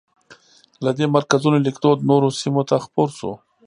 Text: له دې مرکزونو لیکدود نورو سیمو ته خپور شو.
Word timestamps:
له 0.83 0.91
دې 0.97 1.05
مرکزونو 1.15 1.57
لیکدود 1.65 1.99
نورو 2.09 2.27
سیمو 2.39 2.61
ته 2.69 2.75
خپور 2.85 3.09
شو. 3.17 3.31